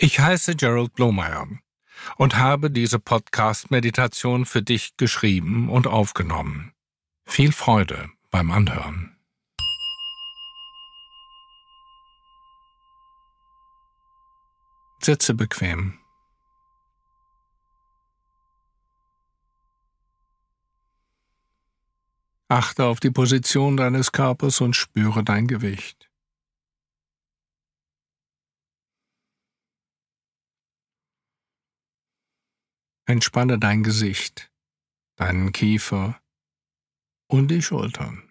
Ich 0.00 0.20
heiße 0.20 0.54
Gerald 0.54 0.94
Blomeyer 0.94 1.48
und 2.18 2.36
habe 2.36 2.70
diese 2.70 3.00
Podcast-Meditation 3.00 4.46
für 4.46 4.62
dich 4.62 4.96
geschrieben 4.96 5.68
und 5.68 5.88
aufgenommen. 5.88 6.72
Viel 7.26 7.50
Freude 7.50 8.08
beim 8.30 8.52
Anhören. 8.52 9.16
Sitze 15.02 15.34
bequem. 15.34 15.98
Achte 22.46 22.84
auf 22.84 23.00
die 23.00 23.10
Position 23.10 23.76
deines 23.76 24.12
Körpers 24.12 24.60
und 24.60 24.76
spüre 24.76 25.24
dein 25.24 25.48
Gewicht. 25.48 26.07
Entspanne 33.08 33.58
dein 33.58 33.82
Gesicht, 33.82 34.52
deinen 35.16 35.50
Kiefer 35.52 36.20
und 37.26 37.48
die 37.48 37.62
Schultern. 37.62 38.30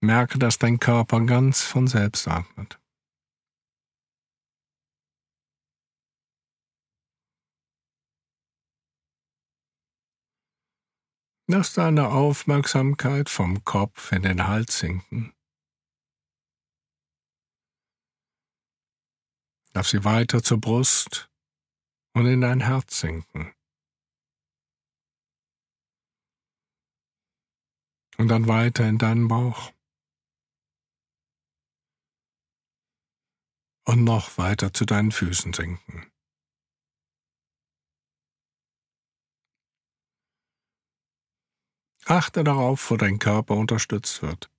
Merke, 0.00 0.40
dass 0.40 0.58
dein 0.58 0.80
Körper 0.80 1.20
ganz 1.26 1.62
von 1.62 1.86
selbst 1.86 2.26
atmet. 2.26 2.80
Lass 11.46 11.74
deine 11.74 12.08
Aufmerksamkeit 12.08 13.28
vom 13.28 13.62
Kopf 13.62 14.10
in 14.10 14.22
den 14.22 14.48
Hals 14.48 14.80
sinken. 14.80 15.32
Lass 19.74 19.90
sie 19.90 20.04
weiter 20.04 20.42
zur 20.42 20.60
Brust 20.60 21.30
und 22.14 22.26
in 22.26 22.42
dein 22.42 22.60
Herz 22.60 23.00
sinken. 23.00 23.54
Und 28.18 28.28
dann 28.28 28.46
weiter 28.46 28.86
in 28.86 28.98
deinen 28.98 29.28
Bauch. 29.28 29.72
Und 33.84 34.04
noch 34.04 34.38
weiter 34.38 34.72
zu 34.72 34.84
deinen 34.84 35.10
Füßen 35.10 35.52
sinken. 35.52 36.12
Achte 42.04 42.44
darauf, 42.44 42.90
wo 42.90 42.96
dein 42.96 43.18
Körper 43.18 43.54
unterstützt 43.54 44.22
wird. 44.22 44.50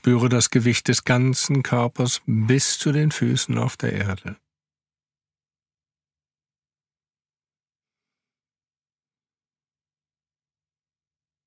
Spüre 0.00 0.30
das 0.30 0.48
Gewicht 0.48 0.88
des 0.88 1.04
ganzen 1.04 1.62
Körpers 1.62 2.22
bis 2.24 2.78
zu 2.78 2.90
den 2.90 3.10
Füßen 3.10 3.58
auf 3.58 3.76
der 3.76 3.92
Erde. 3.92 4.40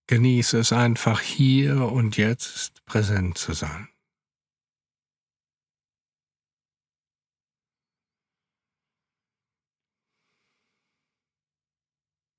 Genieße 0.06 0.59
es 0.59 0.72
einfach 0.72 1.20
hier 1.20 1.92
und 1.92 2.16
jetzt 2.18 2.86
präsent 2.86 3.40
zu 3.40 3.54
sein. 3.54 3.90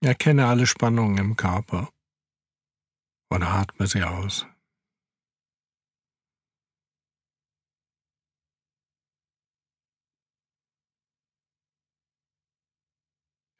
Erkenne 0.01 0.47
alle 0.47 0.69
Spannungen 0.69 1.19
im 1.19 1.35
Körper 1.35 1.93
und 3.31 3.43
atme 3.43 3.89
sie 3.89 4.05
aus. 4.05 4.47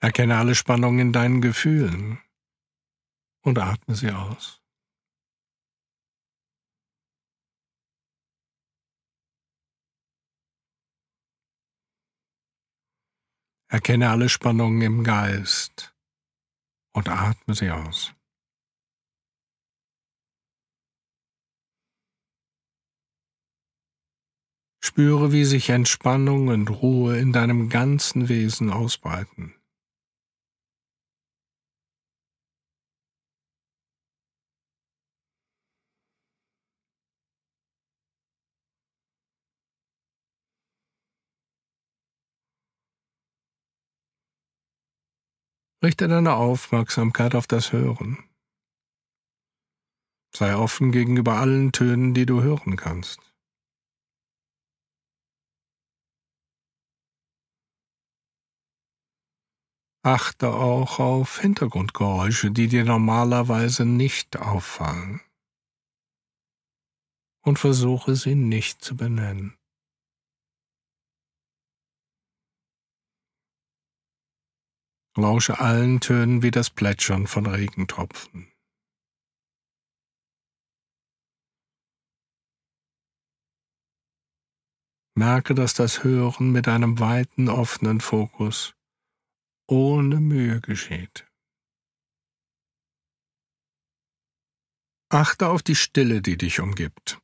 Erkenne 0.05 0.37
alle 0.37 0.55
Spannungen 0.55 0.99
in 0.99 1.13
deinen 1.15 1.41
Gefühlen 1.41 2.21
und 3.41 3.59
atme 3.59 3.95
sie 3.95 4.11
aus. 4.11 4.61
Erkenne 13.69 14.11
alle 14.11 14.29
Spannungen 14.29 14.83
im 14.83 15.05
Geist 15.05 15.97
und 16.93 17.09
atme 17.09 17.55
sie 17.55 17.71
aus. 17.71 18.13
Spüre, 24.83 25.33
wie 25.33 25.47
sich 25.47 25.71
Entspannung 25.71 26.49
und 26.49 26.69
Ruhe 26.69 27.19
in 27.19 27.33
deinem 27.33 27.71
ganzen 27.71 28.29
Wesen 28.29 28.69
ausbreiten. 28.69 29.55
Richte 45.85 46.09
deine 46.09 46.37
Aufmerksamkeit 46.37 47.35
auf 47.35 47.47
das 47.47 47.71
Hören. 47.71 48.17
Sei 50.35 50.57
offen 50.57 50.93
gegenüber 50.93 51.35
allen 51.35 51.73
Tönen, 51.73 52.15
die 52.15 52.25
du 52.25 52.41
hören 52.41 52.77
kannst. 52.77 53.21
Achte 60.03 60.55
auch 60.55 61.01
auf 61.01 61.41
Hintergrundgeräusche, 61.41 62.51
die 62.51 62.69
dir 62.69 62.87
normalerweise 62.87 63.85
nicht 63.85 64.39
auffallen. 64.39 65.21
Und 67.43 67.59
versuche 67.59 68.17
sie 68.17 68.35
nicht 68.35 68.83
zu 68.83 68.97
benennen. 68.97 69.55
Lausche 75.17 75.61
allen 75.61 76.01
Tönen 76.01 76.43
wie 76.43 76.51
das 76.51 76.71
Plätschern 76.71 77.27
von 77.27 77.47
Regentropfen. 77.47 78.51
Merke, 85.17 85.55
dass 85.55 85.75
das 85.75 86.03
Hören 86.03 86.51
mit 86.51 86.67
einem 86.67 86.99
weiten, 86.99 87.49
offenen 87.49 88.01
Fokus 88.01 88.75
ohne 89.69 90.21
Mühe 90.21 90.61
geschieht. 90.61 91.27
Achte 95.11 95.49
auf 95.49 95.63
die 95.63 95.77
Stille, 95.77 96.21
die 96.21 96.37
dich 96.37 96.59
umgibt. 96.59 97.24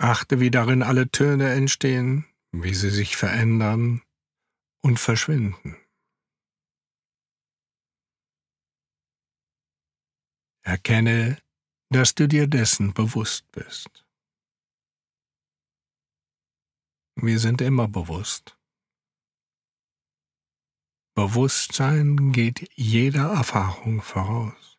Achte, 0.00 0.40
wie 0.40 0.50
darin 0.50 0.82
alle 0.82 1.10
Töne 1.10 1.52
entstehen, 1.52 2.24
wie 2.52 2.74
sie 2.74 2.88
sich 2.88 3.18
verändern 3.18 4.02
und 4.82 4.98
verschwinden. 4.98 5.76
Erkenne, 10.62 11.38
dass 11.90 12.14
du 12.14 12.28
dir 12.28 12.46
dessen 12.46 12.94
bewusst 12.94 13.50
bist. 13.52 14.06
Wir 17.16 17.38
sind 17.38 17.60
immer 17.60 17.86
bewusst. 17.86 18.56
Bewusstsein 21.14 22.32
geht 22.32 22.70
jeder 22.74 23.32
Erfahrung 23.32 24.00
voraus. 24.00 24.69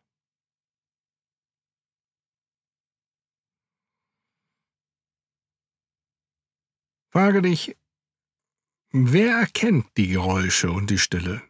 Frage 7.14 7.42
dich, 7.42 7.76
wer 8.90 9.40
erkennt 9.40 9.94
die 9.98 10.08
Geräusche 10.08 10.70
und 10.70 10.88
die 10.88 10.96
Stille? 10.96 11.42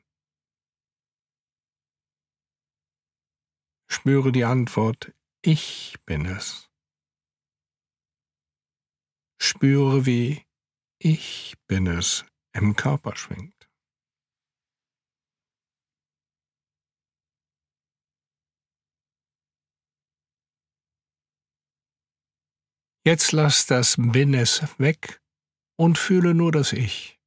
Spüre 3.89 4.33
die 4.33 4.43
Antwort, 4.43 5.15
ich 5.41 5.95
bin 6.05 6.27
es. 6.27 6.69
Spüre, 9.41 10.05
wie 10.05 10.45
ich 10.99 11.55
bin 11.69 11.87
es 11.87 12.25
im 12.53 12.75
Körper 12.75 13.15
schwingt. 13.15 13.71
Jetzt 23.05 23.31
lass 23.31 23.67
das 23.67 23.95
Bin 23.97 24.35
es 24.35 24.61
weg 24.81 25.22
und 25.83 25.99
fühle 25.99 26.33
nur 26.33 26.53
das 26.53 26.73
Ich. 26.73 27.19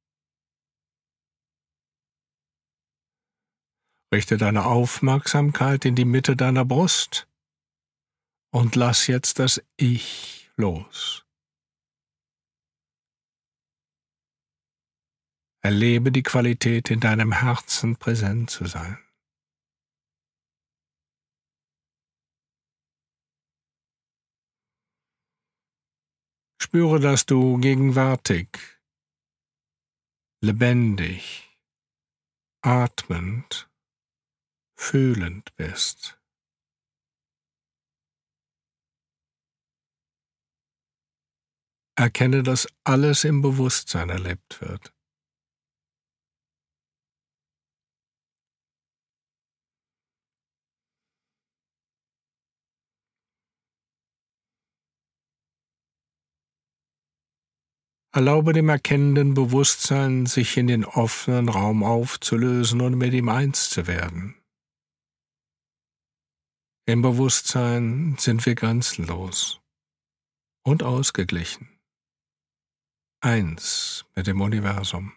Richte 4.10 4.38
deine 4.38 4.64
Aufmerksamkeit 4.64 5.84
in 5.84 5.94
die 5.94 6.06
Mitte 6.06 6.36
deiner 6.36 6.64
Brust 6.64 7.28
und 8.50 8.74
lass 8.74 9.08
jetzt 9.08 9.40
das 9.40 9.62
Ich 9.76 10.50
los. 10.56 11.26
Erlebe 15.60 16.10
die 16.10 16.22
Qualität, 16.22 16.90
in 16.90 17.00
deinem 17.00 17.32
Herzen 17.32 17.96
präsent 17.96 18.48
zu 18.48 18.64
sein. 18.64 19.05
Spüre, 26.66 26.98
dass 26.98 27.26
du 27.26 27.58
gegenwärtig, 27.58 28.48
lebendig, 30.42 31.56
atmend, 32.60 33.70
fühlend 34.76 35.54
bist. 35.54 36.20
Erkenne, 41.96 42.42
dass 42.42 42.66
alles 42.82 43.22
im 43.22 43.42
Bewusstsein 43.42 44.10
erlebt 44.10 44.60
wird. 44.60 44.95
Erlaube 58.16 58.54
dem 58.54 58.70
erkennenden 58.70 59.34
Bewusstsein, 59.34 60.24
sich 60.24 60.56
in 60.56 60.68
den 60.68 60.86
offenen 60.86 61.50
Raum 61.50 61.84
aufzulösen 61.84 62.80
und 62.80 62.96
mit 62.96 63.12
ihm 63.12 63.28
eins 63.28 63.68
zu 63.68 63.86
werden. 63.86 64.40
Im 66.86 67.02
Bewusstsein 67.02 68.16
sind 68.18 68.46
wir 68.46 68.54
grenzenlos 68.54 69.60
und 70.64 70.82
ausgeglichen. 70.82 71.68
Eins 73.20 74.06
mit 74.14 74.26
dem 74.26 74.40
Universum. 74.40 75.12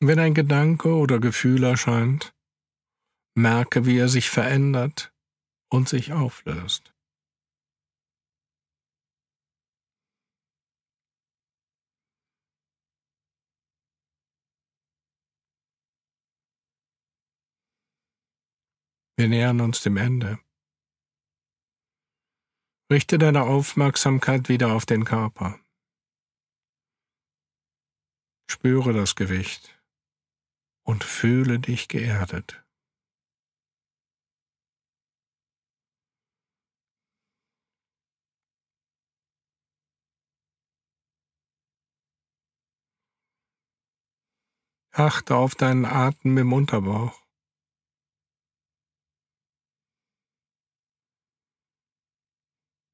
Wenn 0.00 0.20
ein 0.20 0.34
Gedanke 0.34 0.94
oder 0.94 1.18
Gefühl 1.18 1.64
erscheint, 1.64 2.33
Merke, 3.36 3.84
wie 3.84 3.98
er 3.98 4.08
sich 4.08 4.30
verändert 4.30 5.12
und 5.68 5.88
sich 5.88 6.12
auflöst. 6.12 6.94
Wir 19.16 19.28
nähern 19.28 19.60
uns 19.60 19.80
dem 19.82 19.96
Ende. 19.96 20.38
Richte 22.90 23.18
deine 23.18 23.42
Aufmerksamkeit 23.44 24.48
wieder 24.48 24.74
auf 24.74 24.86
den 24.86 25.04
Körper. 25.04 25.58
Spüre 28.50 28.92
das 28.92 29.14
Gewicht 29.14 29.80
und 30.84 31.04
fühle 31.04 31.58
dich 31.58 31.88
geerdet. 31.88 32.63
Achte 44.96 45.34
auf 45.34 45.56
deinen 45.56 45.86
Atem 45.86 46.38
im 46.38 46.52
Unterbauch. 46.52 47.20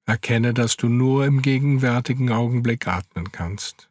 Erkenne, 0.06 0.55
dass 0.55 0.79
du 0.79 0.88
nur 0.88 1.26
im 1.26 1.43
gegenwärtigen 1.43 2.32
Augenblick 2.32 2.88
atmen 2.88 3.32
kannst. 3.32 3.91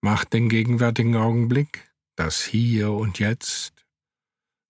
Mach 0.00 0.24
den 0.24 0.48
gegenwärtigen 0.48 1.16
Augenblick, 1.16 1.92
das 2.14 2.44
Hier 2.44 2.92
und 2.92 3.18
Jetzt, 3.18 3.84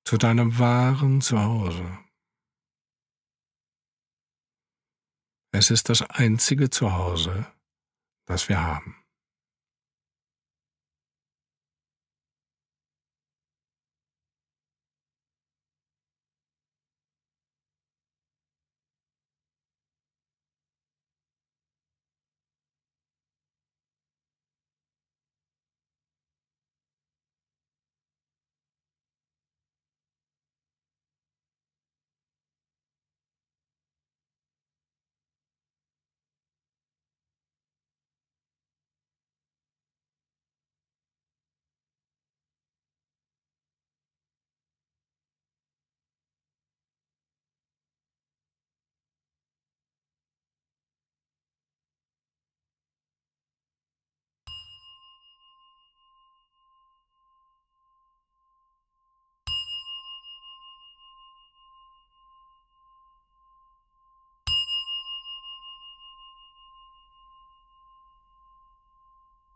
zu 0.06 0.16
deinem 0.16 0.58
wahren 0.58 1.20
Zuhause. 1.20 1.98
Es 5.52 5.70
ist 5.70 5.90
das 5.90 6.00
einzige 6.00 6.70
Zuhause, 6.70 7.46
das 8.26 8.48
wir 8.48 8.62
haben. 8.62 8.96